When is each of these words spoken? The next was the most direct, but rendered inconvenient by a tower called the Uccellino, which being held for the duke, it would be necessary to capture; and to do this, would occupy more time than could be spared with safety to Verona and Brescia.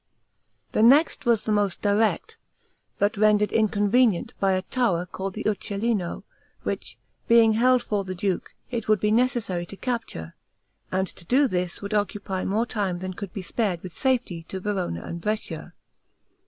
The 0.71 0.81
next 0.81 1.27
was 1.27 1.43
the 1.43 1.51
most 1.51 1.79
direct, 1.83 2.35
but 2.97 3.17
rendered 3.17 3.51
inconvenient 3.51 4.33
by 4.39 4.53
a 4.53 4.63
tower 4.63 5.05
called 5.05 5.35
the 5.35 5.43
Uccellino, 5.45 6.23
which 6.63 6.97
being 7.27 7.53
held 7.53 7.83
for 7.83 8.03
the 8.03 8.15
duke, 8.15 8.55
it 8.71 8.87
would 8.87 8.99
be 8.99 9.11
necessary 9.11 9.67
to 9.67 9.77
capture; 9.77 10.33
and 10.91 11.05
to 11.09 11.23
do 11.23 11.47
this, 11.47 11.83
would 11.83 11.93
occupy 11.93 12.43
more 12.43 12.65
time 12.65 12.97
than 12.97 13.13
could 13.13 13.31
be 13.31 13.43
spared 13.43 13.81
with 13.83 13.95
safety 13.95 14.41
to 14.49 14.59
Verona 14.59 15.03
and 15.03 15.21
Brescia. 15.21 15.73